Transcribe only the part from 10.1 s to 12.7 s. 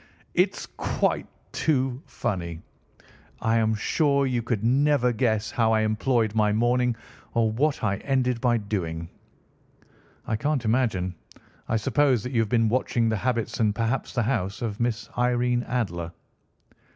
"I can't imagine. I suppose that you have been